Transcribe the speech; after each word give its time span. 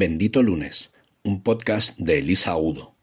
Bendito 0.00 0.44
Lunes, 0.44 0.92
un 1.24 1.42
podcast 1.42 1.98
de 1.98 2.20
Elisa 2.20 2.56
Udo. 2.56 2.94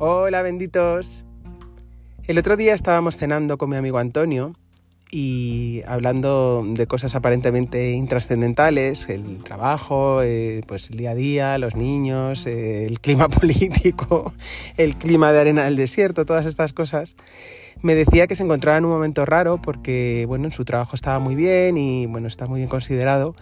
Hola 0.00 0.42
benditos. 0.42 1.24
El 2.24 2.38
otro 2.38 2.56
día 2.56 2.74
estábamos 2.74 3.16
cenando 3.16 3.56
con 3.56 3.70
mi 3.70 3.76
amigo 3.76 3.98
Antonio 3.98 4.56
y 5.12 5.82
hablando 5.86 6.64
de 6.64 6.86
cosas 6.86 7.16
aparentemente 7.16 7.90
intrascendentales, 7.90 9.08
el 9.08 9.38
trabajo, 9.42 10.22
eh, 10.22 10.62
pues 10.66 10.90
el 10.90 10.98
día 10.98 11.10
a 11.10 11.14
día, 11.14 11.58
los 11.58 11.74
niños, 11.74 12.46
eh, 12.46 12.86
el 12.86 13.00
clima 13.00 13.28
político, 13.28 14.32
el 14.76 14.96
clima 14.96 15.32
de 15.32 15.40
arena 15.40 15.64
del 15.64 15.76
desierto, 15.76 16.24
todas 16.24 16.46
estas 16.46 16.72
cosas, 16.72 17.16
me 17.82 17.94
decía 17.94 18.26
que 18.26 18.34
se 18.34 18.44
encontraba 18.44 18.78
en 18.78 18.84
un 18.84 18.92
momento 18.92 19.24
raro 19.24 19.60
porque, 19.60 20.26
bueno, 20.28 20.44
en 20.44 20.52
su 20.52 20.64
trabajo 20.64 20.94
estaba 20.94 21.18
muy 21.18 21.34
bien 21.34 21.76
y, 21.76 22.06
bueno, 22.06 22.28
está 22.28 22.46
muy 22.46 22.60
bien 22.60 22.68
considerado, 22.68 23.34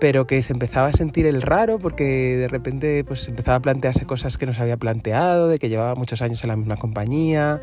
pero 0.00 0.26
que 0.26 0.40
se 0.40 0.54
empezaba 0.54 0.86
a 0.86 0.92
sentir 0.92 1.26
el 1.26 1.42
raro 1.42 1.78
porque 1.78 2.36
de 2.38 2.48
repente 2.48 3.04
pues 3.04 3.28
empezaba 3.28 3.56
a 3.56 3.60
plantearse 3.60 4.06
cosas 4.06 4.38
que 4.38 4.46
no 4.46 4.54
se 4.54 4.62
había 4.62 4.78
planteado, 4.78 5.48
de 5.48 5.58
que 5.58 5.68
llevaba 5.68 5.94
muchos 5.96 6.22
años 6.22 6.42
en 6.44 6.48
la 6.48 6.56
misma 6.56 6.76
compañía 6.76 7.60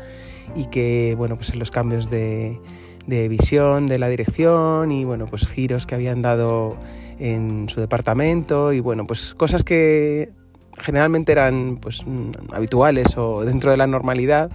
y 0.54 0.66
que, 0.66 1.14
bueno, 1.18 1.34
pues 1.36 1.50
en 1.50 1.58
los 1.58 1.72
cambios 1.72 2.08
de 2.10 2.60
de 3.08 3.26
visión 3.26 3.86
de 3.86 3.98
la 3.98 4.08
dirección 4.08 4.92
y 4.92 5.02
bueno, 5.04 5.26
pues 5.26 5.48
giros 5.48 5.86
que 5.86 5.94
habían 5.94 6.20
dado 6.20 6.76
en 7.18 7.68
su 7.70 7.80
departamento 7.80 8.74
y 8.74 8.80
bueno, 8.80 9.06
pues 9.06 9.32
cosas 9.34 9.64
que 9.64 10.30
generalmente 10.78 11.32
eran 11.32 11.78
pues 11.80 12.04
habituales 12.52 13.16
o 13.16 13.44
dentro 13.46 13.70
de 13.70 13.78
la 13.78 13.86
normalidad, 13.86 14.50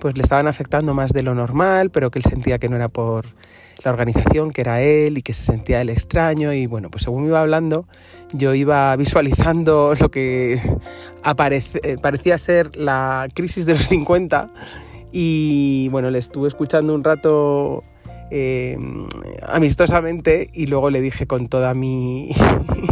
pues 0.00 0.16
le 0.16 0.22
estaban 0.22 0.48
afectando 0.48 0.94
más 0.94 1.12
de 1.12 1.22
lo 1.22 1.34
normal, 1.34 1.90
pero 1.90 2.10
que 2.10 2.18
él 2.18 2.24
sentía 2.24 2.58
que 2.58 2.70
no 2.70 2.76
era 2.76 2.88
por 2.88 3.26
la 3.84 3.90
organización, 3.90 4.52
que 4.52 4.62
era 4.62 4.80
él 4.80 5.18
y 5.18 5.22
que 5.22 5.34
se 5.34 5.44
sentía 5.44 5.82
el 5.82 5.90
extraño. 5.90 6.54
Y 6.54 6.66
bueno, 6.66 6.90
pues 6.90 7.04
según 7.04 7.26
iba 7.26 7.42
hablando, 7.42 7.86
yo 8.32 8.54
iba 8.54 8.96
visualizando 8.96 9.92
lo 10.00 10.10
que 10.10 10.58
aparece, 11.22 11.98
parecía 11.98 12.38
ser 12.38 12.74
la 12.74 13.28
crisis 13.34 13.66
de 13.66 13.74
los 13.74 13.86
50 13.88 14.48
y 15.12 15.88
bueno, 15.90 16.10
le 16.10 16.18
estuve 16.18 16.48
escuchando 16.48 16.94
un 16.94 17.04
rato 17.04 17.84
eh, 18.34 18.78
amistosamente 19.46 20.48
y 20.54 20.66
luego 20.66 20.88
le 20.88 21.02
dije 21.02 21.26
con 21.26 21.48
toda 21.48 21.74
mi 21.74 22.30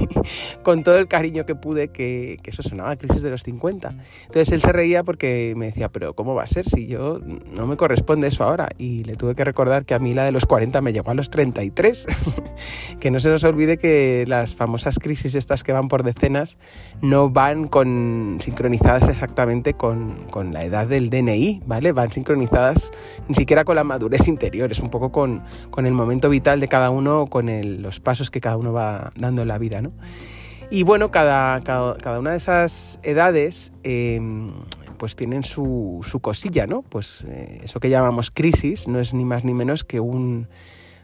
con 0.62 0.82
todo 0.82 0.98
el 0.98 1.08
cariño 1.08 1.46
que 1.46 1.54
pude 1.54 1.88
que, 1.88 2.38
eso 2.44 2.62
sonaba 2.62 2.90
a 2.90 2.96
crisis 2.96 3.22
de 3.22 3.30
los 3.30 3.42
50 3.44 3.94
entonces 4.26 4.52
él 4.52 4.60
se 4.60 4.70
reía 4.72 5.02
porque 5.02 5.54
me 5.56 5.66
decía 5.66 5.88
pero 5.88 6.14
cómo 6.14 6.34
va 6.34 6.42
a 6.42 6.46
ser 6.46 6.68
si 6.68 6.88
yo 6.88 7.20
no 7.56 7.66
me 7.66 7.78
corresponde 7.78 8.26
eso 8.26 8.44
ahora 8.44 8.68
y 8.76 9.04
le 9.04 9.14
tuve 9.14 9.34
que 9.34 9.44
recordar 9.44 9.86
que 9.86 9.94
a 9.94 9.98
mí 9.98 10.12
la 10.12 10.24
de 10.24 10.32
los 10.32 10.44
40 10.44 10.80
me 10.82 10.92
llegó 10.92 11.10
a 11.10 11.14
los 11.14 11.30
33 11.30 12.06
que 13.00 13.10
no 13.10 13.18
se 13.18 13.30
nos 13.30 13.42
olvide 13.44 13.78
que 13.78 14.24
las 14.26 14.54
famosas 14.54 14.98
crisis 14.98 15.34
estas 15.34 15.64
que 15.64 15.72
van 15.72 15.88
por 15.88 16.02
decenas 16.02 16.58
no 17.00 17.30
van 17.30 17.66
con 17.66 18.36
sincronizadas 18.40 19.08
exactamente 19.08 19.72
con, 19.72 20.26
con 20.30 20.52
la 20.52 20.64
edad 20.64 20.86
del 20.86 21.08
DNI 21.08 21.62
vale 21.64 21.92
van 21.92 22.12
sincronizadas 22.12 22.92
ni 23.28 23.34
siquiera 23.34 23.64
con 23.64 23.76
la 23.76 23.84
madurez 23.84 24.26
interior. 24.28 24.70
Es 24.72 24.80
un 24.80 24.90
poco 24.90 25.12
con 25.12 25.29
con, 25.70 25.86
el 25.86 25.92
momento 25.92 26.28
vital 26.28 26.60
de 26.60 26.68
cada 26.68 26.90
uno, 26.90 27.26
con 27.26 27.48
los 27.82 28.00
pasos 28.00 28.30
que 28.30 28.40
cada 28.40 28.56
uno 28.56 28.72
va 28.72 29.10
dando 29.16 29.42
en 29.42 29.48
la 29.48 29.58
vida. 29.58 29.80
¿no? 29.80 29.92
Y 30.70 30.84
bueno, 30.84 31.10
cada, 31.10 31.60
cada, 31.60 32.18
una 32.18 32.32
de 32.32 32.36
esas 32.36 33.00
edades 33.02 33.72
em, 33.82 34.52
pues 34.98 35.16
tienen 35.16 35.42
su, 35.42 36.00
su, 36.08 36.20
cosilla, 36.20 36.66
¿no? 36.66 36.82
Pues 36.82 37.26
eh, 37.28 37.62
eso 37.64 37.80
que 37.80 37.90
llamamos 37.90 38.30
crisis 38.30 38.86
no 38.86 39.00
es 39.00 39.12
ni 39.14 39.24
más 39.24 39.44
ni 39.44 39.54
menos 39.54 39.82
que 39.82 39.98
un, 39.98 40.46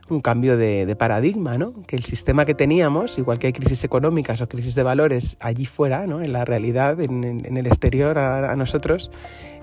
un 0.08 0.20
cambio 0.20 0.56
de, 0.56 0.94
paradigma, 0.96 1.54
¿no? 1.54 1.82
Que 1.86 1.96
el 1.96 2.04
sistema 2.04 2.44
que 2.44 2.54
teníamos, 2.54 3.18
igual 3.18 3.38
que 3.38 3.48
hay 3.48 3.52
crisis 3.52 3.82
económicas 3.84 4.40
o 4.40 4.48
crisis 4.48 4.74
de 4.74 4.82
valores 4.82 5.36
allí 5.40 5.66
fuera, 5.66 6.06
¿no? 6.06 6.22
En 6.22 6.32
la 6.32 6.44
realidad, 6.44 7.00
en, 7.00 7.56
el 7.56 7.66
exterior 7.66 8.18
a, 8.18 8.54
nosotros, 8.54 9.10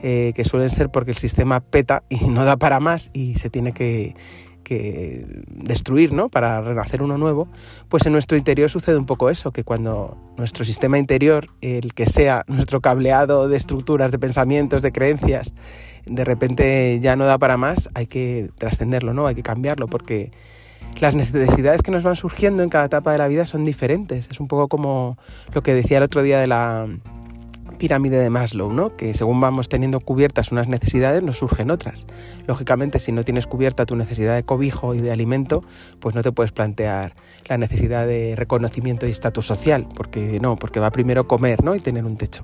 eh, 0.02 0.34
que 0.36 0.44
suelen 0.44 0.70
ser 0.70 0.90
porque 0.90 1.12
el 1.12 1.18
sistema 1.18 1.62
peta 1.62 2.04
y 2.10 2.26
no 2.30 2.44
da 2.44 2.58
para 2.58 2.80
más 2.80 3.10
y 3.14 3.36
se 3.36 3.50
tiene 3.50 3.74
que 3.74 4.16
que 4.64 5.26
destruir, 5.48 6.14
¿no? 6.14 6.30
Para 6.30 6.62
renacer 6.62 7.02
uno 7.02 7.18
nuevo, 7.18 7.48
pues 7.90 8.06
en 8.06 8.14
nuestro 8.14 8.38
interior 8.38 8.70
sucede 8.70 8.98
un 8.98 9.06
poco 9.06 9.30
eso, 9.30 9.52
que 9.52 9.64
cuando 9.64 10.18
nuestro 10.38 10.66
sistema 10.66 10.98
interior, 10.98 11.50
el 11.62 11.94
que 11.94 12.06
sea 12.06 12.44
nuestro 12.48 12.82
cableado 12.82 13.48
de 13.48 13.58
estructuras, 13.58 14.12
de 14.12 14.20
pensamientos, 14.20 14.82
de 14.82 14.92
creencias, 14.92 15.54
de 16.06 16.24
repente 16.24 17.00
ya 17.02 17.16
no 17.16 17.26
da 17.26 17.38
para 17.38 17.58
más, 17.58 17.90
hay 17.94 18.08
que 18.08 18.50
trascenderlo, 18.58 19.14
¿no? 19.14 19.28
Hay 19.28 19.36
que 19.36 19.44
cambiarlo 19.44 19.88
porque 19.88 20.32
las 21.00 21.16
necesidades 21.16 21.82
que 21.82 21.92
nos 21.92 22.04
van 22.04 22.16
surgiendo 22.16 22.64
en 22.64 22.70
cada 22.70 22.86
etapa 22.86 23.12
de 23.12 23.18
la 23.18 23.28
vida 23.28 23.46
son 23.46 23.66
diferentes. 23.66 24.30
Es 24.30 24.40
un 24.40 24.48
poco 24.48 24.68
como 24.68 25.18
lo 25.54 25.62
que 25.62 25.74
decía 25.74 25.98
el 25.98 26.04
otro 26.04 26.24
día 26.24 26.40
de 26.40 26.48
la 26.48 26.88
pirámide 27.78 28.20
de 28.20 28.30
Maslow, 28.30 28.72
¿no? 28.72 28.96
que 28.96 29.14
según 29.14 29.42
vamos 29.42 29.70
teniendo 29.70 30.00
cubiertas 30.00 30.52
unas 30.52 30.68
necesidades, 30.68 31.24
nos 31.24 31.38
surgen 31.38 31.72
otras. 31.72 32.08
Lógicamente, 32.48 33.00
si 33.00 33.12
no 33.12 33.24
tienes 33.24 33.48
cubierta 33.48 33.86
tu 33.86 33.96
necesidad 33.96 34.36
de 34.36 34.44
cobijo 34.44 34.96
y 34.96 35.02
de 35.02 35.12
alimento, 35.12 35.64
pues 36.00 36.16
no 36.16 36.22
te 36.22 36.32
puedes 36.32 36.52
plantear 36.52 37.14
la 37.48 37.58
necesidad 37.58 38.08
de 38.08 38.36
reconocimiento 38.36 39.08
y 39.08 39.12
estatus 39.12 39.46
social, 39.46 39.88
porque 39.96 40.40
no, 40.42 40.56
porque 40.56 40.80
va 40.80 40.92
primero 40.92 41.28
comer 41.28 41.64
¿no? 41.64 41.76
y 41.76 41.80
tener 41.80 42.06
un 42.06 42.18
techo. 42.18 42.44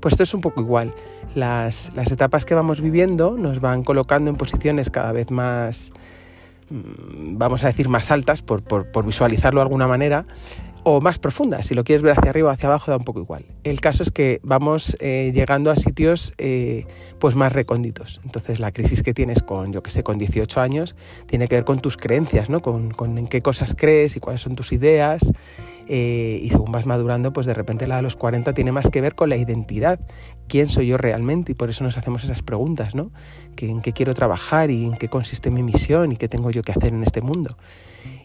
Pues 0.00 0.12
esto 0.12 0.22
es 0.22 0.34
un 0.34 0.40
poco 0.40 0.60
igual. 0.60 0.92
Las, 1.34 1.92
las 1.94 2.12
etapas 2.12 2.44
que 2.44 2.54
vamos 2.54 2.80
viviendo 2.80 3.36
nos 3.36 3.60
van 3.60 3.82
colocando 3.82 4.30
en 4.30 4.36
posiciones 4.36 4.90
cada 4.90 5.12
vez 5.12 5.30
más 5.30 5.92
mm, 6.70 7.38
vamos 7.38 7.64
a 7.64 7.68
decir 7.68 7.88
más 7.88 8.10
altas, 8.10 8.42
por, 8.42 8.62
por, 8.62 8.90
por, 8.90 9.04
visualizarlo 9.04 9.60
de 9.60 9.64
alguna 9.64 9.86
manera, 9.86 10.26
o 10.88 11.00
más 11.00 11.18
profunda. 11.18 11.64
Si 11.64 11.74
lo 11.74 11.82
quieres 11.82 12.02
ver 12.02 12.16
hacia 12.16 12.30
arriba 12.30 12.50
o 12.50 12.52
hacia 12.52 12.68
abajo, 12.68 12.92
da 12.92 12.96
un 12.96 13.02
poco 13.02 13.18
igual. 13.18 13.44
El 13.64 13.80
caso 13.80 14.04
es 14.04 14.12
que 14.12 14.38
vamos 14.44 14.96
eh, 15.00 15.32
llegando 15.34 15.72
a 15.72 15.76
sitios 15.76 16.32
eh, 16.38 16.86
pues 17.18 17.34
más 17.34 17.52
recónditos. 17.52 18.20
Entonces 18.22 18.60
la 18.60 18.70
crisis 18.70 19.02
que 19.02 19.12
tienes 19.12 19.42
con, 19.42 19.72
yo 19.72 19.82
que 19.82 19.90
sé, 19.90 20.04
con 20.04 20.16
18 20.16 20.60
años, 20.60 20.94
tiene 21.26 21.48
que 21.48 21.56
ver 21.56 21.64
con 21.64 21.80
tus 21.80 21.96
creencias, 21.96 22.50
¿no? 22.50 22.62
Con, 22.62 22.92
con 22.92 23.18
en 23.18 23.26
qué 23.26 23.42
cosas 23.42 23.74
crees 23.76 24.16
y 24.16 24.20
cuáles 24.20 24.42
son 24.42 24.54
tus 24.54 24.70
ideas. 24.70 25.32
Eh, 25.88 26.40
y 26.42 26.50
según 26.50 26.72
vas 26.72 26.86
madurando, 26.86 27.32
pues 27.32 27.46
de 27.46 27.54
repente 27.54 27.86
la 27.86 27.96
de 27.96 28.02
los 28.02 28.16
40 28.16 28.52
tiene 28.52 28.72
más 28.72 28.90
que 28.90 29.00
ver 29.00 29.14
con 29.14 29.28
la 29.28 29.36
identidad. 29.36 30.00
¿Quién 30.48 30.68
soy 30.68 30.88
yo 30.88 30.96
realmente? 30.96 31.52
Y 31.52 31.54
por 31.54 31.70
eso 31.70 31.84
nos 31.84 31.96
hacemos 31.96 32.24
esas 32.24 32.42
preguntas, 32.42 32.94
¿no? 32.94 33.10
¿En 33.60 33.80
qué 33.80 33.92
quiero 33.92 34.14
trabajar 34.14 34.70
y 34.70 34.84
en 34.84 34.94
qué 34.94 35.08
consiste 35.08 35.50
mi 35.50 35.62
misión 35.62 36.12
y 36.12 36.16
qué 36.16 36.28
tengo 36.28 36.50
yo 36.50 36.62
que 36.62 36.72
hacer 36.72 36.92
en 36.92 37.02
este 37.02 37.20
mundo? 37.20 37.56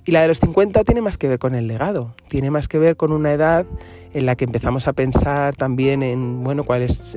Y 0.03 0.11
la 0.11 0.23
de 0.23 0.29
los 0.29 0.39
50 0.39 0.83
tiene 0.83 1.01
más 1.01 1.19
que 1.19 1.27
ver 1.27 1.37
con 1.37 1.53
el 1.53 1.67
legado, 1.67 2.15
tiene 2.27 2.49
más 2.49 2.67
que 2.67 2.79
ver 2.79 2.97
con 2.97 3.11
una 3.11 3.33
edad 3.33 3.67
en 4.15 4.25
la 4.25 4.35
que 4.35 4.45
empezamos 4.45 4.87
a 4.87 4.93
pensar 4.93 5.55
también 5.55 6.01
en, 6.01 6.43
bueno, 6.43 6.63
cuál 6.63 6.81
es 6.81 7.15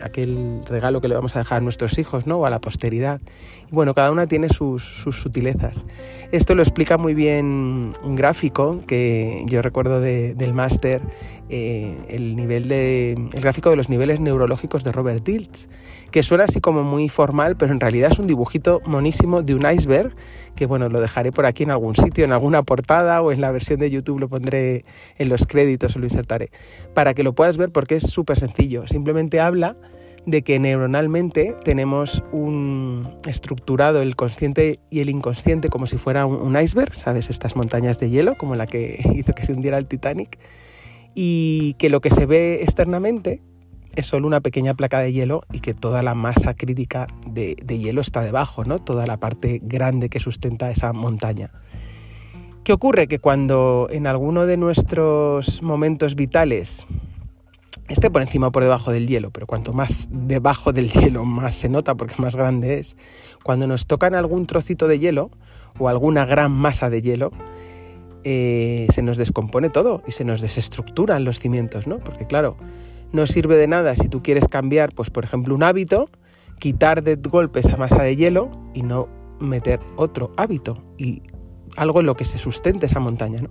aquel 0.00 0.60
regalo 0.68 1.00
que 1.00 1.08
le 1.08 1.16
vamos 1.16 1.34
a 1.34 1.40
dejar 1.40 1.58
a 1.58 1.60
nuestros 1.60 1.98
hijos, 1.98 2.28
¿no? 2.28 2.38
O 2.38 2.46
a 2.46 2.50
la 2.50 2.60
posteridad. 2.60 3.20
Y 3.68 3.74
bueno, 3.74 3.94
cada 3.94 4.12
una 4.12 4.28
tiene 4.28 4.48
sus, 4.48 4.84
sutilezas. 4.84 5.86
Esto 6.30 6.54
lo 6.54 6.62
explica 6.62 6.98
muy 6.98 7.14
bien 7.14 7.90
un 8.04 8.14
gráfico 8.14 8.80
que 8.86 9.42
yo 9.46 9.60
recuerdo 9.64 10.00
del 10.00 10.54
máster, 10.54 11.02
eh, 11.48 11.96
el, 12.08 12.36
nivel 12.36 12.68
de, 12.68 13.12
el 13.12 13.40
gráfico 13.40 13.70
de 13.70 13.76
los 13.76 13.88
niveles 13.88 14.20
neurológicos 14.20 14.84
de 14.84 14.92
Robert 14.92 15.24
Diltz, 15.24 15.68
que 16.12 16.22
suena 16.22 16.44
así 16.44 16.60
como 16.60 16.84
muy 16.84 17.08
formal, 17.08 17.56
pero 17.56 17.72
en 17.72 17.80
realidad 17.80 18.12
es 18.12 18.18
un 18.20 18.28
dibujito 18.28 18.80
monísimo 18.86 19.42
de 19.42 19.54
un 19.54 19.68
iceberg, 19.68 20.14
que 20.54 20.66
bueno, 20.66 20.88
lo 20.88 21.00
dejaré 21.00 21.32
por 21.32 21.46
aquí 21.46 21.64
en 21.64 21.72
algún 21.72 21.96
sitio, 21.96 22.24
en 22.24 22.32
alguna 22.32 22.62
portada 22.62 23.20
o 23.20 23.32
en 23.32 23.40
la 23.40 23.50
versión 23.50 23.80
de 23.80 23.90
YouTube 23.90 24.20
lo 24.20 24.28
pondré 24.28 24.84
en 25.18 25.28
los 25.28 25.46
créditos 25.46 25.96
o 25.96 25.98
lo 25.98 26.06
insertaré, 26.06 26.50
para 26.94 27.14
que 27.14 27.24
lo 27.24 27.34
puedas 27.34 27.56
ver 27.56 27.70
porque 27.70 27.96
es 27.96 28.04
súper 28.04 28.38
sencillo. 28.38 28.86
Simplemente 28.86 29.40
habla 29.40 29.76
de 30.26 30.42
que 30.42 30.58
neuronalmente 30.58 31.54
tenemos 31.64 32.22
un 32.32 33.08
estructurado 33.26 34.00
el 34.00 34.16
consciente 34.16 34.78
y 34.90 35.00
el 35.00 35.10
inconsciente 35.10 35.68
como 35.68 35.86
si 35.86 35.98
fuera 35.98 36.26
un, 36.26 36.58
iceberg, 36.58 36.94
¿sabes? 36.94 37.28
Estas 37.28 37.56
montañas 37.56 37.98
de 37.98 38.10
hielo, 38.10 38.34
como 38.36 38.54
la 38.54 38.66
que 38.66 39.00
hizo 39.14 39.34
que 39.34 39.44
se 39.44 39.52
hundiera 39.52 39.78
el 39.78 39.86
Titanic, 39.86 40.38
y 41.14 41.74
que 41.74 41.90
lo 41.90 42.00
que 42.00 42.10
se 42.10 42.26
ve 42.26 42.62
externamente 42.62 43.42
es 43.94 44.06
solo 44.06 44.26
una 44.26 44.40
pequeña 44.40 44.74
placa 44.74 44.98
de 44.98 45.12
hielo 45.12 45.42
y 45.52 45.60
que 45.60 45.74
toda 45.74 46.02
la 46.02 46.14
masa 46.14 46.54
crítica 46.54 47.06
de, 47.26 47.56
de 47.62 47.78
hielo 47.78 48.00
está 48.00 48.22
debajo, 48.22 48.64
¿no? 48.64 48.78
Toda 48.80 49.06
la 49.06 49.18
parte 49.18 49.60
grande 49.62 50.08
que 50.08 50.18
sustenta 50.18 50.70
esa 50.70 50.92
montaña. 50.92 51.52
¿Qué 52.64 52.72
ocurre? 52.72 53.06
Que 53.06 53.18
cuando 53.18 53.88
en 53.90 54.06
alguno 54.06 54.46
de 54.46 54.56
nuestros 54.56 55.62
momentos 55.62 56.16
vitales 56.16 56.86
esté 57.88 58.10
por 58.10 58.22
encima 58.22 58.48
o 58.48 58.52
por 58.52 58.62
debajo 58.62 58.92
del 58.92 59.06
hielo, 59.06 59.30
pero 59.30 59.46
cuanto 59.46 59.72
más 59.72 60.08
debajo 60.10 60.72
del 60.72 60.90
hielo 60.90 61.24
más 61.24 61.54
se 61.54 61.68
nota 61.68 61.94
porque 61.94 62.14
más 62.18 62.36
grande 62.36 62.78
es, 62.78 62.96
cuando 63.42 63.66
nos 63.66 63.86
tocan 63.86 64.14
algún 64.14 64.46
trocito 64.46 64.88
de 64.88 64.98
hielo 64.98 65.30
o 65.78 65.88
alguna 65.88 66.24
gran 66.24 66.52
masa 66.52 66.88
de 66.90 67.02
hielo, 67.02 67.30
eh, 68.24 68.86
se 68.90 69.02
nos 69.02 69.18
descompone 69.18 69.68
todo 69.68 70.02
y 70.06 70.12
se 70.12 70.24
nos 70.24 70.40
desestructuran 70.40 71.24
los 71.24 71.40
cimientos, 71.40 71.86
¿no? 71.86 71.98
Porque 71.98 72.24
claro, 72.24 72.56
no 73.12 73.26
sirve 73.26 73.56
de 73.56 73.68
nada 73.68 73.94
si 73.94 74.08
tú 74.08 74.22
quieres 74.22 74.48
cambiar, 74.48 74.94
pues 74.94 75.10
por 75.10 75.24
ejemplo, 75.24 75.54
un 75.54 75.62
hábito, 75.62 76.08
quitar 76.58 77.02
de 77.02 77.16
golpe 77.16 77.60
esa 77.60 77.76
masa 77.76 78.02
de 78.02 78.16
hielo 78.16 78.50
y 78.72 78.82
no 78.82 79.08
meter 79.40 79.80
otro 79.96 80.32
hábito 80.36 80.82
y 80.96 81.22
algo 81.76 82.00
en 82.00 82.06
lo 82.06 82.16
que 82.16 82.24
se 82.24 82.38
sustente 82.38 82.86
esa 82.86 83.00
montaña, 83.00 83.42
¿no? 83.42 83.50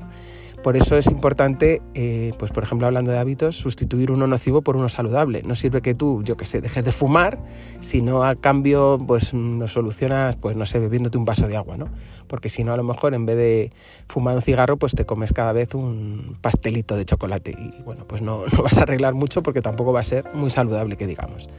Por 0.63 0.77
eso 0.77 0.98
es 0.98 1.07
importante, 1.07 1.81
eh, 1.94 2.31
pues 2.39 2.51
por 2.51 2.63
ejemplo, 2.63 2.88
hablando 2.88 3.12
de 3.12 3.18
hábitos, 3.18 3.57
sustituir 3.57 4.12
uno 4.12 4.27
nocivo 4.27 4.62
por 4.62 4.77
uno 4.77 4.88
saludable. 4.88 5.44
No 5.44 5.57
sirve 5.57 5.81
que 5.81 5.94
tú, 5.94 6.24
yo 6.24 6.38
qué 6.38 6.45
sé, 6.45 6.62
dejes 6.62 6.86
de 6.86 6.94
fumar, 6.94 7.38
si 7.80 8.01
no 8.01 8.24
a 8.24 8.36
cambio, 8.36 8.98
pues 9.06 9.33
lo 9.33 9.68
solucionas, 9.68 10.38
pues 10.38 10.56
no 10.56 10.65
sé, 10.65 10.80
bebiéndote 10.80 11.18
un 11.18 11.25
vaso 11.25 11.50
de 11.50 11.57
agua, 11.57 11.75
¿no? 11.75 11.89
Porque 12.27 12.48
si 12.48 12.63
no, 12.63 12.71
a 12.71 12.77
lo 12.77 12.83
mejor 12.83 13.13
en 13.13 13.25
vez 13.25 13.36
de 13.36 13.74
fumar 14.07 14.36
un 14.36 14.42
cigarro, 14.42 14.77
pues 14.77 14.94
te 14.94 15.06
comes 15.06 15.33
cada 15.33 15.51
vez 15.51 15.75
un 15.75 16.38
pastelito 16.39 16.95
de 16.95 17.04
chocolate. 17.04 17.51
Y 17.51 17.81
bueno, 17.83 18.06
pues 18.07 18.21
no, 18.21 18.45
no 18.57 18.63
vas 18.63 18.77
a 18.77 18.83
arreglar 18.83 19.16
mucho 19.16 19.44
porque 19.44 19.62
tampoco 19.62 19.92
va 19.92 20.00
a 20.00 20.06
ser 20.06 20.33
muy 20.33 20.50
saludable, 20.50 20.95
que 20.95 21.07
digamos. 21.07 21.50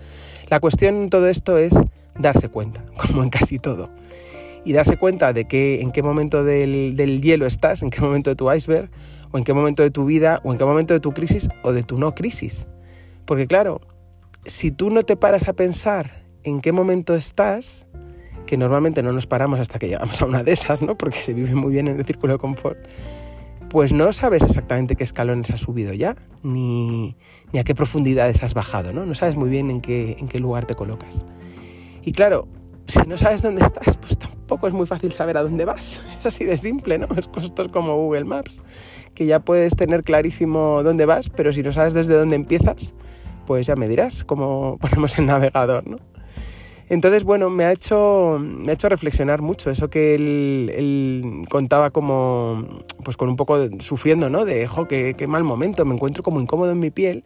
La 0.48 0.60
cuestión 0.60 1.02
en 1.02 1.10
todo 1.10 1.28
esto 1.28 1.58
es 1.58 1.74
darse 2.18 2.48
cuenta, 2.48 2.82
como 2.96 3.22
en 3.22 3.28
casi 3.28 3.58
todo 3.58 3.90
y 4.64 4.72
darse 4.72 4.96
cuenta 4.96 5.32
de 5.32 5.44
que 5.44 5.82
en 5.82 5.90
qué 5.90 6.02
momento 6.02 6.42
del, 6.44 7.20
hielo 7.20 7.46
estás, 7.46 7.82
en 7.82 7.90
qué 7.90 8.00
momento 8.00 8.30
de 8.30 8.36
tu 8.36 8.50
iceberg, 8.50 8.90
o 9.30 9.38
en 9.38 9.44
qué 9.44 9.52
momento 9.52 9.82
de 9.82 9.90
tu 9.90 10.04
vida, 10.04 10.40
o 10.44 10.52
en 10.52 10.58
qué 10.58 10.64
momento 10.64 10.94
de 10.94 11.00
tu 11.00 11.12
crisis, 11.12 11.48
o 11.62 11.72
de 11.72 11.82
tu 11.82 11.98
no 11.98 12.14
crisis. 12.14 12.66
Porque 13.26 13.46
claro, 13.46 13.80
si 14.46 14.70
tú 14.70 14.90
no 14.90 15.02
te 15.02 15.16
paras 15.16 15.48
a 15.48 15.52
pensar 15.52 16.24
en 16.42 16.60
qué 16.60 16.72
momento 16.72 17.14
estás, 17.14 17.86
que 18.46 18.56
normalmente 18.56 19.02
no 19.02 19.12
nos 19.12 19.26
paramos 19.26 19.60
hasta 19.60 19.78
que 19.78 19.88
llegamos 19.88 20.20
a 20.20 20.26
una 20.26 20.42
de 20.42 20.52
esas, 20.52 20.82
¿no? 20.82 20.96
Porque 20.96 21.18
se 21.18 21.34
vive 21.34 21.54
muy 21.54 21.72
bien 21.72 21.88
en 21.88 21.98
el 21.98 22.06
círculo 22.06 22.34
de 22.34 22.38
confort, 22.38 22.78
pues 23.68 23.92
no 23.92 24.12
sabes 24.12 24.42
exactamente 24.42 24.96
qué 24.96 25.04
escalones 25.04 25.50
has 25.50 25.62
subido 25.62 25.92
ya, 25.92 26.16
ni, 26.42 27.16
ni 27.52 27.58
a 27.58 27.64
qué 27.64 27.74
profundidades 27.74 28.42
has 28.42 28.54
bajado, 28.54 28.92
¿no? 28.92 29.04
No 29.04 29.14
sabes 29.14 29.36
muy 29.36 29.48
bien 29.48 29.70
en 29.70 29.80
qué, 29.80 30.16
en 30.18 30.28
qué 30.28 30.38
lugar 30.38 30.64
te 30.64 30.74
colocas. 30.74 31.26
Y 32.02 32.12
claro, 32.12 32.46
si 32.86 33.00
no 33.08 33.18
sabes 33.18 33.42
dónde 33.42 33.64
estás, 33.64 33.96
pues 33.96 34.18
tampoco 34.44 34.68
es 34.68 34.74
muy 34.74 34.86
fácil 34.86 35.10
saber 35.10 35.38
a 35.38 35.42
dónde 35.42 35.64
vas. 35.64 36.02
Es 36.18 36.26
así 36.26 36.44
de 36.44 36.56
simple, 36.56 36.98
¿no? 36.98 37.08
Esto 37.16 37.62
es 37.62 37.68
como 37.68 37.96
Google 37.96 38.24
Maps, 38.24 38.62
que 39.14 39.26
ya 39.26 39.40
puedes 39.40 39.74
tener 39.74 40.04
clarísimo 40.04 40.82
dónde 40.82 41.06
vas, 41.06 41.30
pero 41.30 41.52
si 41.52 41.62
no 41.62 41.72
sabes 41.72 41.94
desde 41.94 42.14
dónde 42.14 42.36
empiezas, 42.36 42.94
pues 43.46 43.66
ya 43.66 43.74
me 43.74 43.88
dirás 43.88 44.24
cómo 44.24 44.76
ponemos 44.80 45.18
el 45.18 45.26
navegador, 45.26 45.88
¿no? 45.88 45.96
Entonces, 46.90 47.24
bueno, 47.24 47.48
me 47.48 47.64
ha 47.64 47.72
hecho, 47.72 48.38
me 48.38 48.70
ha 48.70 48.74
hecho 48.74 48.90
reflexionar 48.90 49.40
mucho 49.40 49.70
eso 49.70 49.88
que 49.88 50.14
él, 50.14 51.42
contaba 51.48 51.88
como, 51.88 52.82
pues 53.02 53.16
con 53.16 53.30
un 53.30 53.36
poco 53.36 53.58
sufriendo, 53.80 54.28
¿no? 54.28 54.44
De, 54.44 54.66
jo, 54.66 54.86
qué, 54.86 55.14
qué 55.16 55.26
mal 55.26 55.44
momento, 55.44 55.86
me 55.86 55.94
encuentro 55.94 56.22
como 56.22 56.42
incómodo 56.42 56.72
en 56.72 56.80
mi 56.80 56.90
piel 56.90 57.24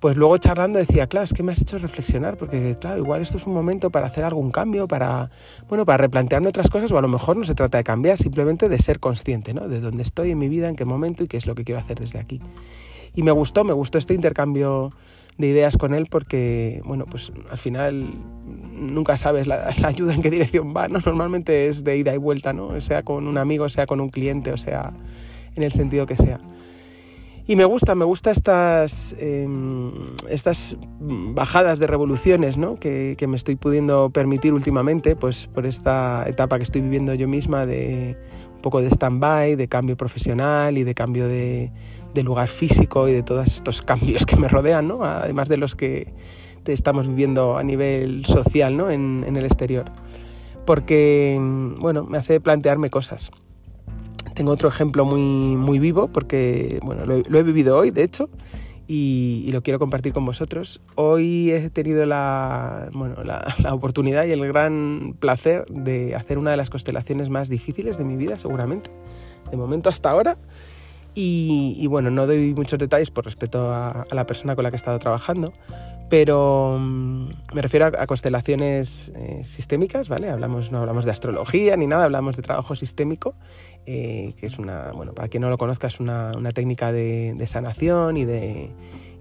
pues 0.00 0.16
luego 0.16 0.38
charlando 0.38 0.78
decía, 0.78 1.08
claro, 1.08 1.24
es 1.24 1.32
que 1.32 1.42
me 1.42 1.52
has 1.52 1.60
hecho 1.60 1.76
reflexionar, 1.78 2.36
porque 2.36 2.76
claro, 2.80 2.98
igual 2.98 3.20
esto 3.20 3.36
es 3.36 3.46
un 3.46 3.54
momento 3.54 3.90
para 3.90 4.06
hacer 4.06 4.24
algún 4.24 4.50
cambio, 4.50 4.86
para, 4.86 5.30
bueno, 5.68 5.84
para 5.84 5.98
replantearme 5.98 6.48
otras 6.48 6.70
cosas, 6.70 6.92
o 6.92 6.98
a 6.98 7.02
lo 7.02 7.08
mejor 7.08 7.36
no 7.36 7.44
se 7.44 7.54
trata 7.54 7.78
de 7.78 7.84
cambiar, 7.84 8.16
simplemente 8.16 8.68
de 8.68 8.78
ser 8.78 9.00
consciente, 9.00 9.54
¿no? 9.54 9.66
De 9.66 9.80
dónde 9.80 10.02
estoy 10.02 10.30
en 10.30 10.38
mi 10.38 10.48
vida, 10.48 10.68
en 10.68 10.76
qué 10.76 10.84
momento 10.84 11.24
y 11.24 11.26
qué 11.26 11.36
es 11.36 11.46
lo 11.46 11.54
que 11.56 11.64
quiero 11.64 11.80
hacer 11.80 11.98
desde 11.98 12.20
aquí. 12.20 12.40
Y 13.14 13.22
me 13.22 13.32
gustó, 13.32 13.64
me 13.64 13.72
gustó 13.72 13.98
este 13.98 14.14
intercambio 14.14 14.92
de 15.36 15.48
ideas 15.48 15.76
con 15.76 15.94
él 15.94 16.06
porque, 16.06 16.80
bueno, 16.84 17.06
pues 17.06 17.32
al 17.50 17.58
final 17.58 18.08
nunca 18.72 19.16
sabes 19.16 19.48
la, 19.48 19.70
la, 19.80 19.88
ayuda 19.88 20.14
en 20.14 20.22
qué 20.22 20.30
dirección 20.30 20.74
va, 20.76 20.86
¿no? 20.86 21.00
Normalmente 21.04 21.66
es 21.66 21.82
de 21.82 21.96
ida 21.96 22.14
y 22.14 22.18
vuelta, 22.18 22.52
¿no? 22.52 22.80
Sea 22.80 23.02
con 23.02 23.26
un 23.26 23.36
amigo, 23.36 23.68
sea 23.68 23.86
con 23.86 24.00
un 24.00 24.10
cliente, 24.10 24.52
o 24.52 24.56
sea, 24.56 24.92
en 25.56 25.62
el 25.64 25.72
sentido 25.72 26.06
que 26.06 26.16
sea. 26.16 26.38
Y 27.48 27.56
me 27.56 27.64
gusta, 27.64 27.94
me 27.94 28.04
gusta 28.04 28.30
estas, 28.30 29.16
em, 29.18 29.90
estas 30.28 30.76
bajadas 31.00 31.78
de 31.78 31.86
revoluciones 31.86 32.58
¿no? 32.58 32.78
que, 32.78 33.14
que, 33.16 33.26
me 33.26 33.36
estoy 33.36 33.56
pudiendo 33.56 34.10
permitir 34.10 34.52
últimamente, 34.52 35.16
pues 35.16 35.46
por 35.46 35.64
esta 35.64 36.24
etapa 36.28 36.58
que 36.58 36.64
estoy 36.64 36.82
viviendo 36.82 37.14
yo 37.14 37.26
misma 37.26 37.64
de 37.64 38.18
un 38.54 38.60
poco 38.60 38.82
de 38.82 38.88
stand-by, 38.88 39.56
de 39.56 39.66
cambio 39.66 39.96
profesional 39.96 40.76
y 40.76 40.84
de 40.84 40.94
cambio 40.94 41.26
de, 41.26 41.72
de, 42.12 42.22
lugar 42.22 42.48
físico 42.48 43.08
y 43.08 43.14
de 43.14 43.22
todos 43.22 43.46
estos 43.46 43.80
cambios 43.80 44.26
que 44.26 44.36
me 44.36 44.46
rodean, 44.46 44.86
¿no? 44.86 45.02
además 45.02 45.48
de 45.48 45.56
los 45.56 45.74
que 45.74 46.12
estamos 46.66 47.08
viviendo 47.08 47.56
a 47.56 47.62
nivel 47.62 48.26
social 48.26 48.76
¿no? 48.76 48.90
en, 48.90 49.24
en 49.26 49.38
el 49.38 49.46
exterior. 49.46 49.86
Porque, 50.66 51.38
bueno, 51.78 52.04
me 52.04 52.18
hace 52.18 52.42
plantearme 52.42 52.90
cosas. 52.90 53.30
Tengo 54.38 54.52
otro 54.52 54.68
ejemplo 54.68 55.04
muy, 55.04 55.56
muy 55.56 55.80
vivo 55.80 56.06
porque 56.06 56.78
bueno, 56.84 57.04
lo, 57.04 57.38
he, 57.38 57.42
vivido 57.42 57.76
hoy, 57.76 57.90
de 57.90 58.04
hecho, 58.04 58.30
y, 58.86 59.50
lo 59.50 59.64
quiero 59.64 59.80
compartir 59.80 60.12
con 60.12 60.24
vosotros. 60.24 60.80
Hoy 60.94 61.50
he 61.50 61.70
tenido 61.70 62.06
la, 62.06 62.88
bueno, 62.92 63.24
la, 63.24 63.52
la, 63.60 63.74
oportunidad 63.74 64.26
y 64.26 64.30
el 64.30 64.46
gran 64.46 65.16
placer 65.18 65.64
de 65.66 66.14
hacer 66.14 66.38
una 66.38 66.52
de 66.52 66.56
las 66.56 66.70
constelaciones 66.70 67.30
más 67.30 67.48
difíciles 67.48 67.98
de 67.98 68.04
mi 68.04 68.14
vida, 68.14 68.36
seguramente, 68.36 68.90
de 69.50 69.56
momento 69.56 69.88
hasta 69.88 70.10
ahora. 70.10 70.38
Y, 71.20 71.84
bueno, 71.88 72.12
no 72.12 72.28
doy 72.28 72.54
muchos 72.54 72.78
detalles 72.78 73.10
por 73.10 73.24
respeto 73.24 73.72
a, 73.72 74.06
la 74.12 74.24
persona 74.24 74.54
con 74.54 74.62
la 74.62 74.70
que 74.70 74.76
he 74.76 74.78
estado 74.78 75.00
trabajando, 75.00 75.52
pero 76.08 76.76
mm, 76.78 77.28
me 77.54 77.62
refiero 77.62 77.86
a, 77.86 78.06
constelaciones 78.06 79.12
eh, 79.14 79.42
sistémicas, 79.42 80.08
¿vale? 80.08 80.28
Hablamos, 80.28 80.72
no 80.72 80.78
hablamos 80.78 81.04
de 81.04 81.10
astrología 81.10 81.76
ni 81.76 81.86
nada, 81.86 82.04
hablamos 82.04 82.36
de 82.36 82.42
trabajo 82.42 82.74
sistémico, 82.76 83.34
eh, 83.86 84.34
que 84.38 84.46
es 84.46 84.58
una, 84.58 84.92
bueno, 84.92 85.12
para 85.14 85.28
quien 85.28 85.42
no 85.42 85.50
lo 85.50 85.58
conozca, 85.58 85.86
es 85.86 86.00
una, 86.00 86.32
una 86.36 86.50
técnica 86.50 86.92
de, 86.92 87.42
sanación 87.46 88.16
y 88.16 88.24
de, 88.24 88.70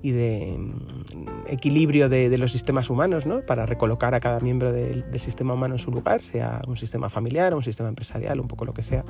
y 0.02 0.12
de 0.12 0.58
mm, 0.58 1.48
equilibrio 1.48 2.10
de, 2.10 2.38
los 2.38 2.52
sistemas 2.52 2.90
humanos, 2.90 3.26
¿no? 3.26 3.46
Para 3.46 3.66
recolocar 3.66 4.16
a 4.16 4.20
cada 4.20 4.40
miembro 4.40 4.72
del, 4.72 5.10
del 5.12 5.20
sistema 5.20 5.54
humano 5.54 5.76
en 5.76 5.80
su 5.80 5.92
lugar, 5.92 6.22
sea 6.22 6.62
un 6.68 6.78
sistema 6.78 7.10
familiar 7.10 7.54
un 7.54 7.64
sistema 7.64 7.90
empresarial, 7.90 8.40
un 8.40 8.48
poco 8.48 8.66
lo 8.66 8.74
que 8.74 8.84
sea. 8.84 9.04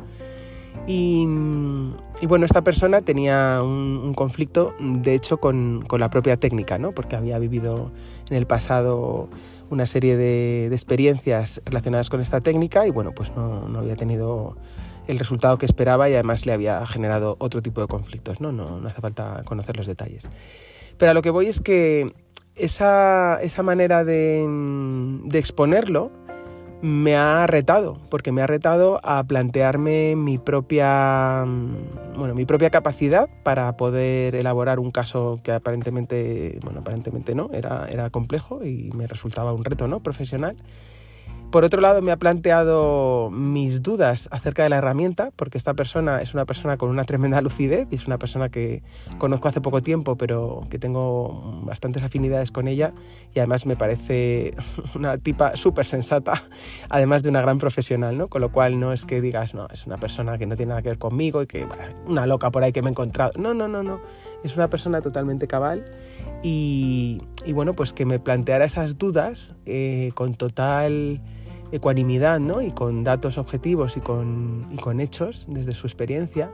Y, 0.86 1.26
bueno, 2.28 2.46
esta 2.46 2.62
persona 2.62 3.02
tenía 3.02 3.60
un, 3.62 4.14
conflicto, 4.14 4.74
de 4.80 5.14
hecho, 5.14 5.38
con, 5.38 5.86
la 5.98 6.10
propia 6.10 6.38
técnica, 6.38 6.78
¿no? 6.78 6.92
porque 6.92 7.16
había 7.16 7.40
vivido 7.40 7.92
en 8.30 8.38
el 8.38 8.48
pasado 8.48 9.30
una 9.70 9.86
serie 9.86 10.16
de, 10.16 10.68
experiencias 10.68 11.62
relacionadas 11.66 12.10
con 12.10 12.22
esta 12.22 12.40
técnica 12.40 12.88
y 12.88 12.92
bueno, 12.92 13.12
pues 13.14 13.36
no, 13.36 13.68
no, 13.68 13.80
había 13.80 13.96
tenido 13.96 14.56
el 15.08 15.20
resultado 15.20 15.58
que 15.58 15.66
esperaba 15.66 16.10
y 16.10 16.14
además 16.14 16.46
le 16.46 16.54
había 16.54 16.86
generado 16.86 17.36
otro 17.40 17.62
tipo 17.62 17.82
de 17.82 17.88
conflictos, 17.88 18.40
¿no? 18.40 18.52
No, 18.52 18.80
no 18.80 18.88
hace 18.88 19.02
falta 19.02 19.44
conocer 19.46 19.76
los 19.78 19.88
detalles. 19.88 20.30
Pero 20.98 21.12
a 21.12 21.14
lo 21.14 21.22
que 21.22 21.30
voy 21.30 21.48
es 21.48 21.62
que 21.62 22.14
esa, 22.56 23.40
esa 23.42 23.64
manera 23.64 24.04
de 24.04 24.44
exponerlo, 25.34 26.12
me 26.82 27.16
ha 27.16 27.48
retado, 27.48 27.98
porque 28.10 28.32
me 28.32 28.42
ha 28.42 28.48
retado 28.48 29.00
a 29.04 29.24
plantearme 29.24 30.16
mi 30.16 30.38
propia, 30.38 31.44
mm, 31.46 32.18
bueno, 32.18 32.36
mi 32.36 32.46
propia 32.46 32.70
capacidad 32.70 33.30
para 33.44 33.76
poder 33.78 34.36
elaborar 34.36 34.80
un 34.80 34.92
caso 34.92 35.40
que 35.44 35.52
aparentemente, 35.52 36.60
bueno, 36.64 36.82
aparentemente 36.82 37.36
no, 37.36 37.50
era, 37.54 37.88
era 37.90 38.10
complejo 38.10 38.64
y 38.64 38.92
me 38.96 39.08
resultaba 39.08 39.54
un 39.54 39.64
reto 39.64 39.88
¿no? 39.88 40.02
profesional. 40.02 40.56
Por 41.52 41.64
otro 41.64 41.80
lado, 41.80 42.02
me 42.02 42.12
ha 42.12 42.18
planteado 42.18 43.30
mis 43.32 43.82
dudas 43.82 44.28
acerca 44.32 44.64
de 44.64 44.70
la 44.70 44.78
herramienta, 44.78 45.32
porque 45.36 45.58
esta 45.58 45.74
persona 45.74 46.22
es 46.22 46.34
una 46.34 46.46
persona 46.46 46.76
con 46.78 46.90
una 46.90 47.06
tremenda 47.06 47.40
lucidez 47.42 47.88
y 47.90 47.96
es 47.96 48.06
una 48.06 48.18
persona 48.18 48.50
que 48.50 48.84
conozco 49.18 49.48
hace 49.48 49.62
poco 49.62 49.82
tiempo, 49.82 50.18
pero 50.18 50.62
que 50.70 50.78
tengo 50.78 51.62
bastantes 51.64 52.04
afinidades 52.04 52.52
con 52.52 52.68
ella 52.68 52.94
y 53.34 53.40
además 53.40 53.66
me 53.66 53.78
parece 53.78 54.56
una 54.96 55.18
tipa 55.18 55.56
súper 55.56 55.86
sensata, 55.86 56.34
además 56.90 57.24
de 57.24 57.30
una 57.30 57.42
gran 57.42 57.60
profesional, 57.60 58.18
¿no? 58.18 58.28
Con 58.28 58.42
lo 58.42 58.52
cual 58.52 58.78
no 58.78 58.92
es 58.92 59.06
que 59.06 59.22
digas, 59.22 59.54
no, 59.54 59.68
es 59.72 59.88
una 59.88 59.98
persona 59.98 60.38
que 60.38 60.46
no 60.46 60.58
tiene 60.58 60.72
nada 60.72 60.82
que 60.82 60.90
ver 60.90 61.00
conmigo 61.00 61.42
y 61.42 61.48
que 61.48 61.66
una 62.06 62.26
loca 62.26 62.52
por 62.52 62.64
ahí 62.64 62.74
que 62.74 62.82
me 62.82 62.90
he 62.90 62.92
encontrado. 62.92 63.32
No, 63.40 63.54
no, 63.54 63.70
no, 63.70 63.84
no. 63.84 64.02
Es 64.44 64.56
una 64.58 64.70
persona 64.70 65.02
totalmente 65.02 65.48
cabal 65.48 65.86
y, 66.44 67.22
y 67.48 67.54
bueno, 67.54 67.74
pues 67.74 67.94
que 67.94 68.06
me 68.06 68.20
planteara 68.20 68.66
esas 68.66 68.98
dudas 68.98 69.56
eh, 69.66 70.12
con 70.16 70.36
total 70.36 71.22
ecuanimidad 71.72 72.42
¿no? 72.42 72.62
y 72.62 72.72
con 72.72 73.06
datos 73.06 73.38
objetivos 73.38 73.96
y 73.96 74.02
con, 74.02 74.68
y 74.70 74.76
con 74.76 75.00
hechos 75.00 75.46
desde 75.50 75.72
su 75.72 75.88
experiencia, 75.88 76.52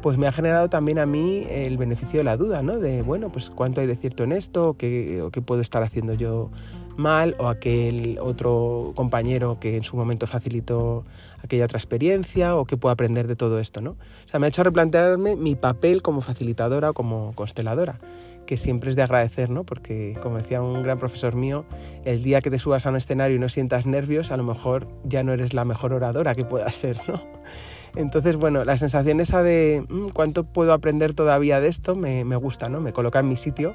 pues 0.00 0.16
me 0.16 0.26
ha 0.26 0.32
generado 0.32 0.70
también 0.70 0.98
a 0.98 1.04
mí 1.04 1.46
el 1.50 1.76
beneficio 1.76 2.20
de 2.20 2.24
la 2.24 2.38
duda, 2.38 2.62
¿no? 2.62 2.78
De, 2.78 3.02
bueno, 3.02 3.30
pues 3.30 3.50
cuánto 3.50 3.82
hay 3.82 3.86
de 3.86 3.96
cierto 3.96 4.24
en 4.24 4.32
esto, 4.32 4.70
o 4.70 4.74
qué, 4.78 5.20
o 5.20 5.30
qué 5.30 5.42
puedo 5.42 5.60
estar 5.60 5.82
haciendo 5.82 6.14
yo 6.14 6.50
mal, 6.96 7.36
o 7.38 7.48
aquel 7.48 8.18
otro 8.18 8.92
compañero 8.94 9.58
que 9.60 9.76
en 9.76 9.82
su 9.82 9.96
momento 9.96 10.26
facilitó 10.26 11.04
aquella 11.42 11.66
otra 11.66 11.78
experiencia, 11.78 12.56
o 12.56 12.64
qué 12.64 12.78
puedo 12.78 12.92
aprender 12.92 13.26
de 13.26 13.36
todo 13.36 13.58
esto, 13.58 13.82
¿no? 13.82 13.90
O 13.92 14.28
sea, 14.28 14.40
me 14.40 14.46
ha 14.46 14.48
hecho 14.48 14.62
replantearme 14.62 15.36
mi 15.36 15.54
papel 15.54 16.00
como 16.00 16.22
facilitadora 16.22 16.90
o 16.90 16.94
como 16.94 17.32
consteladora 17.34 17.98
que 18.46 18.56
siempre 18.56 18.90
es 18.90 18.96
de 18.96 19.02
agradecer, 19.02 19.50
¿no? 19.50 19.64
Porque, 19.64 20.16
como 20.22 20.38
decía 20.38 20.62
un 20.62 20.82
gran 20.82 20.98
profesor 20.98 21.34
mío, 21.34 21.64
el 22.04 22.22
día 22.22 22.40
que 22.40 22.50
te 22.50 22.58
subas 22.58 22.86
a 22.86 22.90
un 22.90 22.96
escenario 22.96 23.36
y 23.36 23.40
no 23.40 23.48
sientas 23.48 23.86
nervios, 23.86 24.30
a 24.30 24.36
lo 24.36 24.44
mejor 24.44 24.88
ya 25.04 25.22
no 25.22 25.32
eres 25.32 25.54
la 25.54 25.64
mejor 25.64 25.92
oradora 25.92 26.34
que 26.34 26.44
puedas 26.44 26.74
ser, 26.74 26.98
¿no? 27.08 27.20
Entonces, 27.96 28.36
bueno, 28.36 28.64
la 28.64 28.76
sensación 28.76 29.20
esa 29.20 29.42
de 29.42 29.84
mm, 29.88 30.08
cuánto 30.08 30.44
puedo 30.44 30.72
aprender 30.72 31.14
todavía 31.14 31.60
de 31.60 31.68
esto 31.68 31.94
me, 31.94 32.24
gusta, 32.36 32.68
¿no? 32.68 32.80
Me 32.80 32.92
coloca 32.92 33.20
en 33.20 33.28
mi 33.28 33.36
sitio 33.36 33.74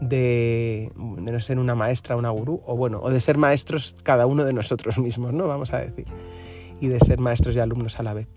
de, 0.00 0.90
de, 0.96 1.32
no 1.32 1.40
ser 1.40 1.58
una 1.58 1.74
maestra, 1.74 2.16
una 2.16 2.30
gurú, 2.30 2.62
o 2.66 2.76
bueno, 2.76 3.00
o 3.02 3.10
de 3.10 3.20
ser 3.20 3.36
maestros 3.36 3.96
cada 4.02 4.26
uno 4.26 4.44
de 4.44 4.52
nosotros 4.52 4.98
mismos, 4.98 5.32
¿no? 5.32 5.46
Vamos 5.46 5.72
a 5.74 5.78
decir, 5.78 6.06
y 6.80 6.88
de 6.88 6.98
ser 7.00 7.18
maestros 7.18 7.54
y 7.56 7.60
alumnos 7.60 7.98
a 8.00 8.02
la 8.02 8.14
vez. 8.14 8.28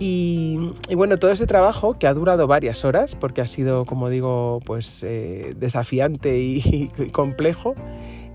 Y, 0.00 0.72
y, 0.88 0.94
bueno, 0.94 1.18
todo 1.18 1.30
ese 1.30 1.46
trabajo 1.46 1.98
que 1.98 2.06
ha 2.06 2.14
durado 2.14 2.46
varias 2.46 2.84
horas, 2.86 3.14
porque 3.14 3.42
ha 3.42 3.46
sido, 3.46 3.84
como 3.84 4.08
digo, 4.08 4.60
pues 4.64 5.02
eh, 5.02 5.54
desafiante 5.56 6.40
y, 6.40 6.90
y 6.98 7.10
complejo, 7.10 7.74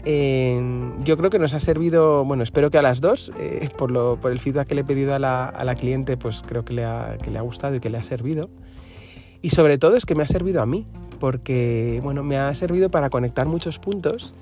eh, 0.08 0.62
yo 1.04 1.18
creo 1.18 1.32
que 1.32 1.40
nos 1.40 1.56
ha 1.56 1.60
servido, 1.60 2.24
bueno, 2.24 2.44
espero 2.44 2.70
que 2.70 2.78
a 2.78 2.84
las 2.84 3.02
dos, 3.02 3.32
eh, 3.40 3.68
por, 3.76 3.90
lo, 3.90 4.22
por, 4.22 4.32
el 4.32 4.40
feedback 4.40 4.68
que 4.68 4.76
le 4.76 4.82
he 4.82 4.84
pedido 4.84 5.16
a 5.16 5.20
la, 5.20 5.46
a 5.46 5.66
la 5.66 5.74
cliente, 5.74 6.16
pues 6.16 6.44
creo 6.46 6.64
que 6.64 6.76
le, 6.76 6.86
ha, 6.86 7.18
que 7.22 7.32
le, 7.32 7.40
ha, 7.40 7.42
gustado 7.42 7.76
y 7.76 7.80
que 7.80 7.90
le 7.90 7.98
ha 7.98 8.04
servido. 8.04 8.48
Y 9.42 9.50
sobre 9.50 9.80
todo 9.80 9.96
es 9.96 10.06
que 10.06 10.14
me 10.14 10.22
ha 10.22 10.28
servido 10.28 10.62
a 10.62 10.68
mí, 10.68 10.86
porque, 11.20 12.00
bueno, 12.04 12.22
me 12.22 12.38
ha 12.38 12.54
servido 12.54 12.92
para 12.92 13.10
conectar 13.10 13.48
muchos 13.48 13.80
puntos 13.80 14.36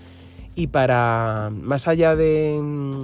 y 0.55 0.67
para, 0.67 1.49
más 1.51 1.87
allá 1.87 2.15
de 2.15 2.59
mm, 2.61 3.03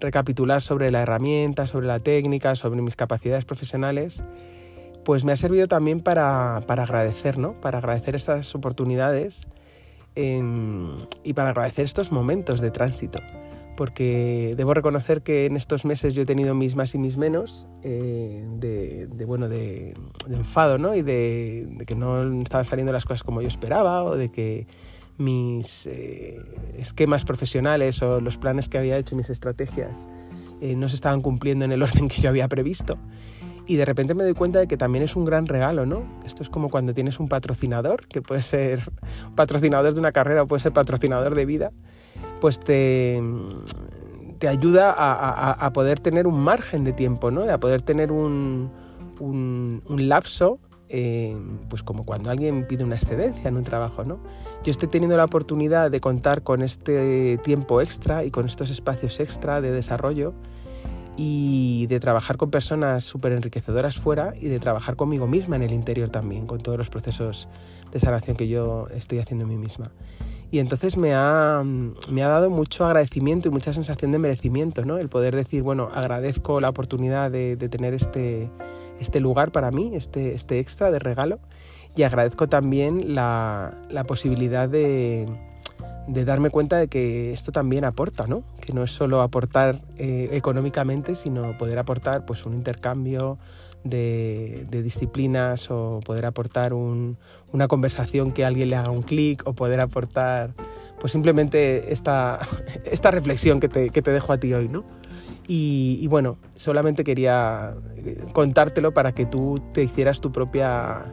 recapitular 0.00 0.60
sobre 0.62 0.90
la 0.90 1.02
herramienta, 1.02 1.66
sobre 1.66 1.86
la 1.86 2.00
técnica, 2.00 2.56
sobre 2.56 2.82
mis 2.82 2.96
capacidades 2.96 3.44
profesionales, 3.44 4.24
pues 5.04 5.24
me 5.24 5.32
ha 5.32 5.36
servido 5.36 5.68
también 5.68 6.00
para, 6.00 6.62
para 6.66 6.82
agradecer, 6.82 7.38
¿no? 7.38 7.60
Para 7.60 7.78
agradecer 7.78 8.16
estas 8.16 8.54
oportunidades 8.54 9.46
eh, 10.16 10.42
y 11.22 11.32
para 11.32 11.50
agradecer 11.50 11.84
estos 11.84 12.10
momentos 12.12 12.60
de 12.60 12.70
tránsito. 12.70 13.20
Porque 13.76 14.54
debo 14.58 14.74
reconocer 14.74 15.22
que 15.22 15.46
en 15.46 15.56
estos 15.56 15.86
meses 15.86 16.14
yo 16.14 16.22
he 16.22 16.26
tenido 16.26 16.54
mis 16.54 16.76
más 16.76 16.94
y 16.94 16.98
mis 16.98 17.16
menos 17.16 17.66
eh, 17.82 18.44
de, 18.56 19.06
de, 19.06 19.24
bueno, 19.24 19.48
de, 19.48 19.94
de, 20.26 20.36
enfado 20.36 20.76
¿no? 20.76 20.94
y 20.94 21.00
de, 21.00 21.66
de 21.70 21.86
que 21.86 21.94
no 21.94 22.42
estaban 22.42 22.66
saliendo 22.66 22.92
las 22.92 23.06
cosas 23.06 23.22
como 23.22 23.40
yo 23.40 23.48
esperaba 23.48 24.04
o 24.04 24.16
de 24.16 24.30
que 24.30 24.66
mis 25.20 25.86
eh, 25.86 26.38
esquemas 26.76 27.24
profesionales 27.24 28.02
o 28.02 28.20
los 28.20 28.38
planes 28.38 28.68
que 28.68 28.78
había 28.78 28.96
hecho, 28.96 29.14
mis 29.14 29.30
estrategias, 29.30 30.02
eh, 30.60 30.74
no 30.74 30.88
se 30.88 30.96
estaban 30.96 31.20
cumpliendo 31.20 31.64
en 31.64 31.72
el 31.72 31.82
orden 31.84 32.08
que 32.08 32.20
yo 32.20 32.30
había 32.30 32.48
previsto. 32.48 32.98
Y 33.66 33.76
de 33.76 33.84
repente 33.84 34.14
me 34.14 34.24
doy 34.24 34.34
cuenta 34.34 34.58
de 34.58 34.66
que 34.66 34.76
también 34.76 35.04
es 35.04 35.14
un 35.14 35.24
gran 35.24 35.46
regalo, 35.46 35.86
¿no? 35.86 36.02
Esto 36.24 36.42
es 36.42 36.48
como 36.48 36.70
cuando 36.70 36.92
tienes 36.92 37.20
un 37.20 37.28
patrocinador, 37.28 38.08
que 38.08 38.22
puede 38.22 38.42
ser 38.42 38.80
patrocinador 39.36 39.94
de 39.94 40.00
una 40.00 40.10
carrera 40.10 40.42
o 40.42 40.46
puede 40.48 40.60
ser 40.60 40.72
patrocinador 40.72 41.34
de 41.34 41.44
vida, 41.44 41.70
pues 42.40 42.58
te, 42.58 43.22
te 44.38 44.48
ayuda 44.48 44.90
a, 44.90 45.12
a, 45.12 45.52
a 45.52 45.72
poder 45.72 46.00
tener 46.00 46.26
un 46.26 46.40
margen 46.40 46.82
de 46.82 46.92
tiempo, 46.92 47.30
¿no? 47.30 47.42
A 47.42 47.58
poder 47.60 47.82
tener 47.82 48.10
un, 48.10 48.72
un, 49.20 49.82
un 49.86 50.08
lapso 50.08 50.58
eh, 50.92 51.36
pues 51.68 51.84
como 51.84 52.04
cuando 52.04 52.30
alguien 52.30 52.66
pide 52.66 52.82
una 52.82 52.96
excedencia 52.96 53.48
en 53.48 53.56
un 53.56 53.62
trabajo, 53.62 54.02
¿no? 54.02 54.18
Yo 54.64 54.72
estoy 54.72 54.88
teniendo 54.88 55.16
la 55.16 55.24
oportunidad 55.24 55.88
de 55.88 56.00
contar 56.00 56.42
con 56.42 56.62
este 56.62 57.38
tiempo 57.38 57.80
extra 57.80 58.24
y 58.24 58.32
con 58.32 58.44
estos 58.46 58.70
espacios 58.70 59.20
extra 59.20 59.60
de 59.60 59.70
desarrollo 59.70 60.34
y 61.16 61.86
de 61.86 62.00
trabajar 62.00 62.36
con 62.36 62.50
personas 62.50 63.04
súper 63.04 63.32
enriquecedoras 63.32 63.98
fuera 63.98 64.34
y 64.40 64.48
de 64.48 64.58
trabajar 64.58 64.96
conmigo 64.96 65.28
misma 65.28 65.54
en 65.54 65.62
el 65.62 65.72
interior 65.72 66.10
también, 66.10 66.46
con 66.46 66.60
todos 66.60 66.76
los 66.76 66.90
procesos 66.90 67.48
de 67.92 68.00
sanación 68.00 68.36
que 68.36 68.48
yo 68.48 68.88
estoy 68.92 69.20
haciendo 69.20 69.44
en 69.44 69.50
mí 69.50 69.58
misma. 69.58 69.92
Y 70.50 70.58
entonces 70.58 70.96
me 70.96 71.14
ha, 71.14 71.62
me 72.10 72.22
ha 72.24 72.28
dado 72.28 72.50
mucho 72.50 72.84
agradecimiento 72.84 73.48
y 73.48 73.52
mucha 73.52 73.72
sensación 73.72 74.10
de 74.10 74.18
merecimiento, 74.18 74.84
¿no? 74.84 74.98
El 74.98 75.08
poder 75.08 75.36
decir, 75.36 75.62
bueno, 75.62 75.88
agradezco 75.94 76.58
la 76.58 76.68
oportunidad 76.68 77.30
de, 77.30 77.54
de 77.54 77.68
tener 77.68 77.94
este, 77.94 78.50
este 79.00 79.20
lugar 79.20 79.50
para 79.50 79.70
mí, 79.70 79.92
este, 79.94 80.34
este 80.34 80.58
extra 80.60 80.90
de 80.90 80.98
regalo. 80.98 81.38
Y 81.96 82.02
agradezco 82.04 82.48
también 82.48 83.14
la, 83.14 83.74
la 83.90 84.04
posibilidad 84.04 84.68
de, 84.68 85.26
de, 86.06 86.24
darme 86.24 86.50
cuenta 86.50 86.76
de 86.76 86.86
que 86.86 87.32
esto 87.32 87.50
también 87.50 87.84
aporta, 87.84 88.28
¿no? 88.28 88.44
Que 88.60 88.72
no 88.72 88.84
es 88.84 88.92
solo 88.92 89.22
aportar 89.22 89.76
eh, 89.98 90.28
económicamente, 90.32 91.16
sino 91.16 91.58
poder 91.58 91.80
aportar 91.80 92.24
pues, 92.26 92.46
un 92.46 92.54
intercambio 92.54 93.38
de, 93.82 94.66
de 94.70 94.82
disciplinas 94.82 95.70
o 95.70 96.00
poder 96.04 96.26
aportar 96.26 96.74
un, 96.74 97.16
una 97.52 97.66
conversación 97.66 98.30
que 98.30 98.44
alguien 98.44 98.70
le 98.70 98.76
haga 98.76 98.90
un 98.90 99.02
clic 99.02 99.42
o 99.46 99.54
poder 99.54 99.80
aportar 99.80 100.54
pues 101.00 101.12
simplemente 101.12 101.92
esta, 101.92 102.38
esta 102.84 103.10
reflexión 103.10 103.58
que 103.58 103.68
te, 103.68 103.90
que 103.90 104.02
te 104.02 104.12
dejo 104.12 104.32
a 104.32 104.38
ti 104.38 104.52
hoy, 104.52 104.68
¿no? 104.68 104.84
Y, 105.52 106.06
bueno, 106.06 106.38
solamente 106.54 107.02
quería 107.02 107.74
contártelo 108.32 108.94
para 108.94 109.10
que 109.10 109.26
tú 109.26 109.60
te 109.72 109.82
hicieras 109.82 110.20
tu 110.20 110.30
propia 110.30 111.12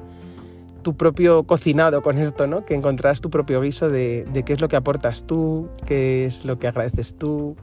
tu 0.84 0.96
propio 0.96 1.44
cocinado 1.46 2.04
con 2.04 2.20
esto, 2.20 2.46
¿no? 2.46 2.64
Que 2.64 2.76
encontraras 2.76 3.20
tu 3.20 3.32
propio 3.32 3.60
guiso 3.62 3.90
de, 3.90 4.26
de, 4.32 4.44
qué 4.44 4.54
es 4.54 4.62
lo 4.62 4.68
que 4.68 4.76
aportas 4.76 5.26
tú, 5.26 5.70
qué 5.88 6.26
es 6.26 6.46
lo 6.46 6.60
que 6.60 6.68
agradeces 6.68 7.18
tú, 7.18 7.56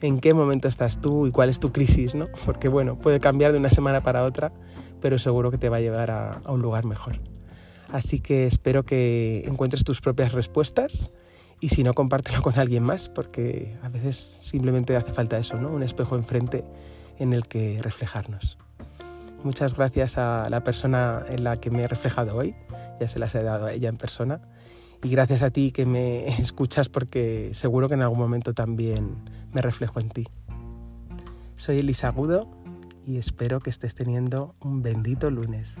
en 0.00 0.20
qué 0.20 0.32
momento 0.32 0.68
estás 0.68 1.00
tú 1.00 1.26
y 1.26 1.32
cuál 1.32 1.48
es 1.48 1.58
tu 1.58 1.72
crisis, 1.72 2.14
¿no? 2.14 2.28
Porque 2.46 2.68
bueno, 2.68 2.96
puede 2.96 3.18
cambiar 3.18 3.50
de 3.50 3.58
una 3.58 3.70
semana 3.70 4.00
para 4.00 4.22
otra, 4.22 4.52
pero 5.00 5.18
seguro 5.18 5.50
que 5.50 5.58
te 5.58 5.68
va 5.68 5.78
a 5.78 5.80
llevar 5.80 6.12
a 6.12 6.40
un 6.46 6.62
lugar 6.62 6.84
mejor. 6.84 7.18
Así 7.88 8.20
que 8.20 8.46
espero 8.46 8.84
que 8.84 9.42
encuentres 9.48 9.82
tus 9.82 10.00
propias 10.00 10.32
respuestas 10.32 11.10
y 11.60 11.68
si 11.68 11.84
no, 11.84 11.92
compártelo 11.94 12.42
con 12.42 12.58
alguien 12.58 12.82
más, 12.82 13.08
porque 13.08 13.76
a 13.82 13.88
veces 13.88 14.16
simplemente 14.16 14.96
hace 14.96 15.12
falta 15.12 15.38
eso, 15.38 15.58
¿no? 15.58 15.68
Un 15.68 15.82
espejo 15.82 16.16
enfrente 16.16 16.64
en 17.18 17.32
el 17.32 17.46
que 17.46 17.78
reflejarnos. 17.82 18.58
Muchas 19.44 19.74
gracias 19.74 20.18
a 20.18 20.48
la 20.50 20.64
persona 20.64 21.24
en 21.28 21.44
la 21.44 21.58
que 21.58 21.70
me 21.70 21.82
he 21.82 21.88
reflejado 21.88 22.36
hoy, 22.36 22.54
ya 22.98 23.08
se 23.08 23.18
las 23.18 23.34
he 23.34 23.42
dado 23.42 23.66
a 23.66 23.72
ella 23.72 23.88
en 23.88 23.96
persona, 23.96 24.40
y 25.02 25.10
gracias 25.10 25.42
a 25.42 25.50
ti 25.50 25.70
que 25.70 25.86
me 25.86 26.28
escuchas 26.40 26.88
porque 26.88 27.50
seguro 27.52 27.88
que 27.88 27.94
en 27.94 28.02
algún 28.02 28.18
momento 28.18 28.54
también 28.54 29.16
me 29.52 29.62
reflejo 29.62 30.00
en 30.00 30.08
ti. 30.08 30.26
Soy 31.56 31.80
Elisa 31.80 32.08
Agudo 32.08 32.50
y 33.06 33.18
espero 33.18 33.60
que 33.60 33.70
estés 33.70 33.94
teniendo 33.94 34.54
un 34.60 34.82
bendito 34.82 35.30
lunes. 35.30 35.80